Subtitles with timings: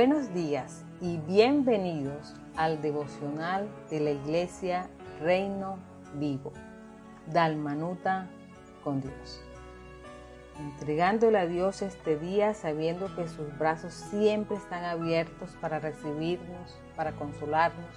[0.00, 4.88] Buenos días y bienvenidos al devocional de la Iglesia
[5.20, 5.76] Reino
[6.14, 6.54] Vivo.
[7.26, 8.26] Dalmanuta
[8.82, 9.42] con Dios.
[10.58, 17.12] Entregándole a Dios este día sabiendo que sus brazos siempre están abiertos para recibirnos, para
[17.12, 17.94] consolarnos,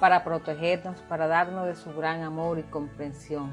[0.00, 3.52] para protegernos, para darnos de su gran amor y comprensión.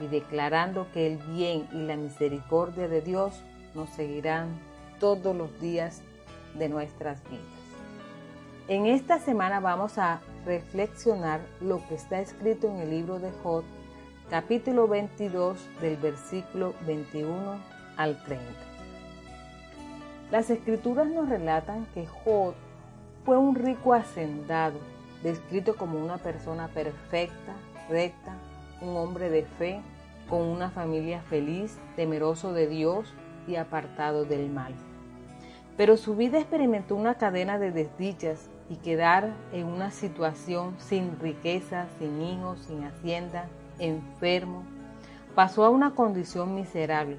[0.00, 3.44] Y declarando que el bien y la misericordia de Dios
[3.76, 4.58] nos seguirán
[4.98, 6.02] todos los días
[6.54, 7.44] de nuestras vidas.
[8.68, 13.64] En esta semana vamos a reflexionar lo que está escrito en el libro de Job,
[14.30, 17.58] capítulo 22 del versículo 21
[17.96, 18.44] al 30.
[20.30, 22.54] Las escrituras nos relatan que Job
[23.24, 24.78] fue un rico hacendado,
[25.22, 27.52] descrito como una persona perfecta,
[27.90, 28.36] recta,
[28.80, 29.80] un hombre de fe,
[30.28, 33.12] con una familia feliz, temeroso de Dios
[33.46, 34.72] y apartado del mal.
[35.76, 41.86] Pero su vida experimentó una cadena de desdichas y quedar en una situación sin riqueza,
[41.98, 43.48] sin hijos, sin hacienda,
[43.78, 44.64] enfermo,
[45.34, 47.18] pasó a una condición miserable.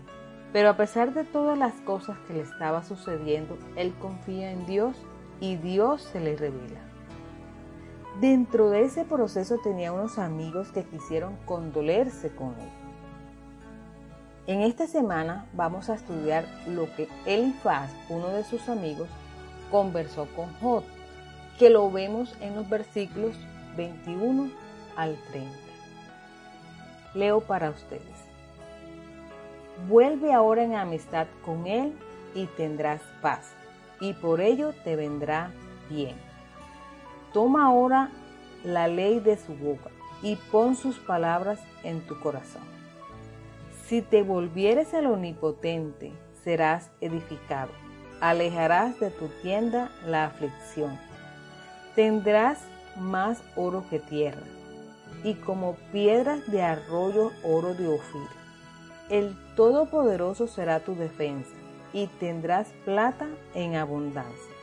[0.52, 4.96] Pero a pesar de todas las cosas que le estaba sucediendo, él confía en Dios
[5.40, 6.80] y Dios se le revela.
[8.22, 12.83] Dentro de ese proceso tenía unos amigos que quisieron condolerse con él.
[14.46, 19.08] En esta semana vamos a estudiar lo que Elifaz, uno de sus amigos,
[19.72, 20.84] conversó con Jod,
[21.58, 23.38] que lo vemos en los versículos
[23.78, 24.52] 21
[24.98, 25.50] al 30.
[27.14, 28.02] Leo para ustedes.
[29.88, 31.98] Vuelve ahora en amistad con él
[32.36, 33.54] y tendrás paz,
[34.02, 35.52] y por ello te vendrá
[35.90, 36.18] bien.
[37.32, 38.10] Toma ahora
[38.66, 39.90] la ley de su boca
[40.22, 42.83] y pon sus palabras en tu corazón
[43.94, 46.14] si te volvieres al omnipotente,
[46.44, 47.70] serás edificado.
[48.22, 51.00] Alejarás de tu tienda la aflicción.
[51.94, 52.58] Tendrás
[52.98, 54.48] más oro que tierra,
[55.24, 58.28] y como piedras de arroyo oro de Ofir.
[59.12, 61.54] El Todopoderoso será tu defensa,
[61.94, 64.56] y tendrás plata en abundancia.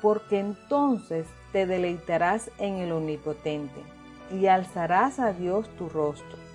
[0.00, 3.82] Porque entonces te deleitarás en el Omnipotente,
[4.30, 6.46] y alzarás a Dios tu rostro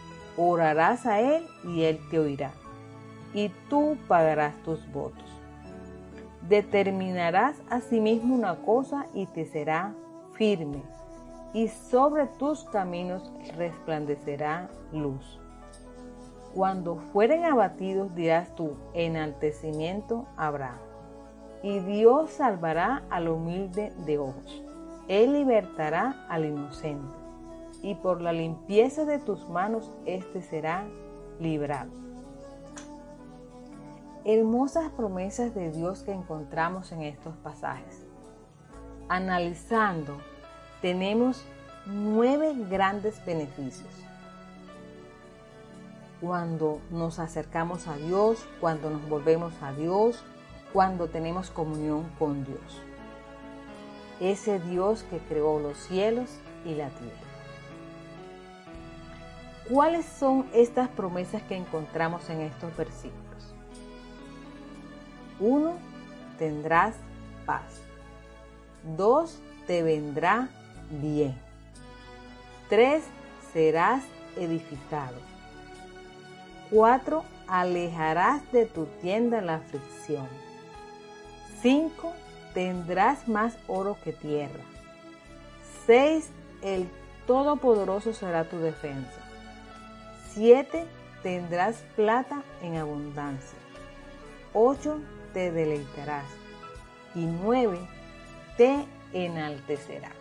[0.49, 2.51] orarás a Él y Él te oirá,
[3.33, 5.25] y tú pagarás tus votos.
[6.47, 9.93] Determinarás asimismo una cosa y te será
[10.33, 10.81] firme,
[11.53, 15.39] y sobre tus caminos resplandecerá luz.
[16.53, 20.77] Cuando fueren abatidos dirás tú, enaltecimiento habrá.
[21.63, 24.63] Y Dios salvará al humilde de ojos.
[25.07, 27.20] Él libertará al inocente
[27.81, 30.85] y por la limpieza de tus manos éste será
[31.39, 31.91] librado.
[34.23, 38.05] Hermosas promesas de Dios que encontramos en estos pasajes.
[39.09, 40.17] Analizando,
[40.81, 41.43] tenemos
[41.87, 43.89] nueve grandes beneficios.
[46.21, 50.23] Cuando nos acercamos a Dios, cuando nos volvemos a Dios,
[50.71, 52.81] cuando tenemos comunión con Dios.
[54.19, 56.29] Ese Dios que creó los cielos
[56.63, 57.20] y la tierra.
[59.69, 63.53] ¿Cuáles son estas promesas que encontramos en estos versículos?
[65.39, 65.75] Uno,
[66.37, 66.95] tendrás
[67.45, 67.81] paz.
[68.97, 70.49] Dos, te vendrá
[70.89, 71.35] bien.
[72.69, 73.03] Tres,
[73.53, 74.03] serás
[74.35, 75.17] edificado.
[76.69, 80.27] Cuatro, alejarás de tu tienda la aflicción.
[81.61, 82.13] Cinco,
[82.53, 84.63] tendrás más oro que tierra.
[85.85, 86.29] Seis,
[86.61, 86.87] el
[87.27, 89.30] Todopoderoso será tu defensa.
[90.33, 90.85] 7.
[91.23, 93.57] Tendrás plata en abundancia.
[94.53, 94.99] 8.
[95.33, 96.25] Te deleitarás.
[97.15, 97.77] Y 9.
[98.57, 100.13] Te enaltecerás.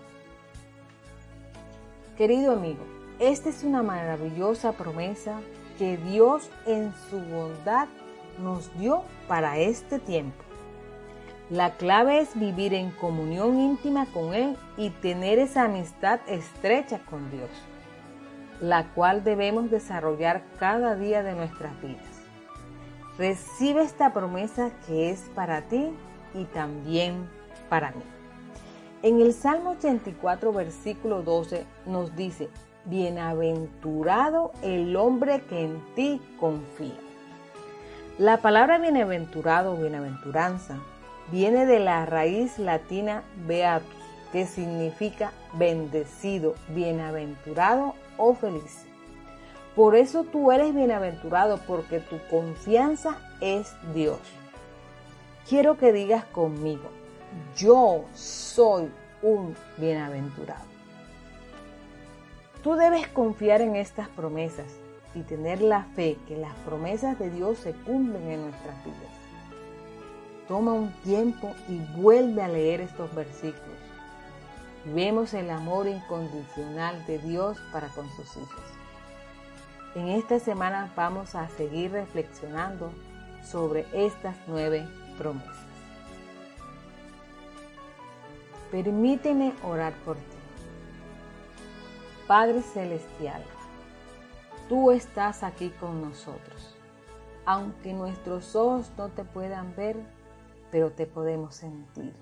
[2.16, 2.84] Querido amigo,
[3.18, 5.40] esta es una maravillosa promesa
[5.78, 7.88] que Dios en su bondad
[8.42, 10.42] nos dio para este tiempo.
[11.48, 17.30] La clave es vivir en comunión íntima con Él y tener esa amistad estrecha con
[17.30, 17.50] Dios
[18.60, 22.04] la cual debemos desarrollar cada día de nuestras vidas.
[23.18, 25.90] Recibe esta promesa que es para ti
[26.34, 27.28] y también
[27.68, 28.02] para mí.
[29.02, 32.48] En el Salmo 84, versículo 12 nos dice,
[32.84, 36.98] Bienaventurado el hombre que en ti confía.
[38.18, 40.78] La palabra bienaventurado o bienaventuranza
[41.30, 43.88] viene de la raíz latina beatus,
[44.32, 48.84] que significa bendecido, bienaventurado o feliz.
[49.74, 54.18] Por eso tú eres bienaventurado, porque tu confianza es Dios.
[55.48, 56.90] Quiero que digas conmigo,
[57.56, 58.90] yo soy
[59.22, 60.64] un bienaventurado.
[62.62, 64.66] Tú debes confiar en estas promesas
[65.14, 69.20] y tener la fe que las promesas de Dios se cumplen en nuestras vidas.
[70.46, 73.89] Toma un tiempo y vuelve a leer estos versículos.
[74.86, 78.64] Vemos el amor incondicional de Dios para con sus hijos.
[79.94, 82.90] En esta semana vamos a seguir reflexionando
[83.44, 84.88] sobre estas nueve
[85.18, 85.56] promesas.
[88.70, 90.22] Permíteme orar por ti.
[92.26, 93.42] Padre Celestial,
[94.68, 96.76] tú estás aquí con nosotros.
[97.44, 99.96] Aunque nuestros ojos no te puedan ver,
[100.70, 102.14] pero te podemos sentir.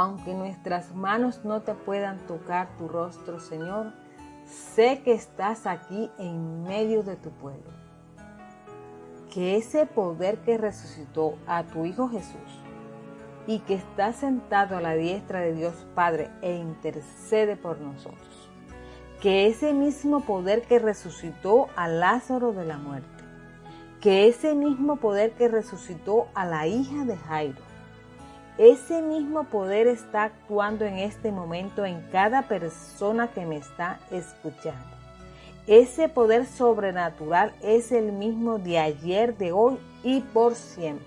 [0.00, 3.92] Aunque nuestras manos no te puedan tocar tu rostro, Señor,
[4.46, 7.72] sé que estás aquí en medio de tu pueblo.
[9.34, 12.62] Que ese poder que resucitó a tu Hijo Jesús
[13.48, 18.48] y que está sentado a la diestra de Dios Padre e intercede por nosotros.
[19.20, 23.24] Que ese mismo poder que resucitó a Lázaro de la muerte,
[24.00, 27.67] que ese mismo poder que resucitó a la hija de Jairo,
[28.58, 34.84] ese mismo poder está actuando en este momento en cada persona que me está escuchando.
[35.68, 41.06] Ese poder sobrenatural es el mismo de ayer, de hoy y por siempre.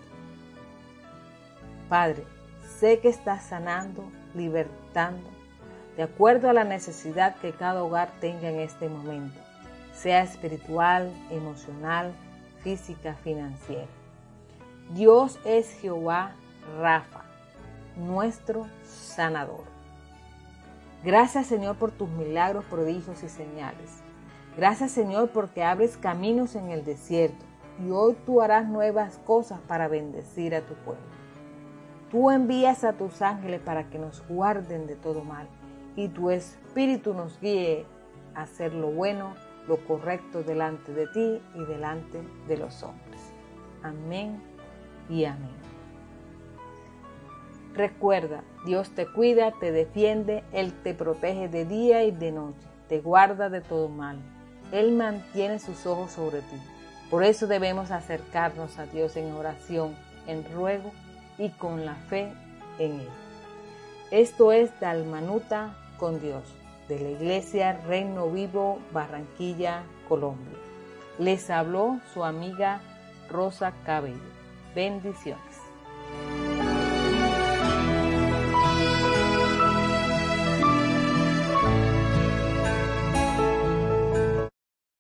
[1.89, 2.23] Padre,
[2.79, 4.03] sé que estás sanando,
[4.33, 5.29] libertando,
[5.97, 9.41] de acuerdo a la necesidad que cada hogar tenga en este momento,
[9.93, 12.13] sea espiritual, emocional,
[12.63, 13.87] física, financiera.
[14.93, 16.35] Dios es Jehová
[16.79, 17.30] Rafa,
[17.97, 19.63] nuestro sanador.
[21.03, 24.01] Gracias Señor por tus milagros, prodigios y señales.
[24.55, 27.45] Gracias Señor porque abres caminos en el desierto
[27.83, 31.03] y hoy tú harás nuevas cosas para bendecir a tu pueblo.
[32.11, 35.47] Tú envías a tus ángeles para que nos guarden de todo mal
[35.95, 37.85] y tu espíritu nos guíe
[38.35, 39.33] a hacer lo bueno,
[39.67, 43.21] lo correcto delante de ti y delante de los hombres.
[43.81, 44.41] Amén
[45.09, 45.70] y amén.
[47.73, 52.99] Recuerda, Dios te cuida, te defiende, Él te protege de día y de noche, te
[52.99, 54.19] guarda de todo mal.
[54.71, 56.57] Él mantiene sus ojos sobre ti.
[57.09, 59.95] Por eso debemos acercarnos a Dios en oración,
[60.27, 60.91] en ruego
[61.37, 62.31] y con la fe
[62.77, 63.09] en Él.
[64.11, 66.43] Esto es Dalmanuta con Dios,
[66.89, 70.57] de la Iglesia Reino Vivo, Barranquilla, Colombia.
[71.19, 72.81] Les habló su amiga
[73.29, 74.19] Rosa Cabello.
[74.75, 75.50] Bendiciones.